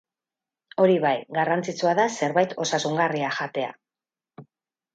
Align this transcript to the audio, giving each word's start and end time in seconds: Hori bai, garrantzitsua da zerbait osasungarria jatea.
Hori 0.83 0.95
bai, 1.03 1.11
garrantzitsua 1.35 1.93
da 2.01 2.07
zerbait 2.21 2.57
osasungarria 2.67 3.33
jatea. 3.39 3.73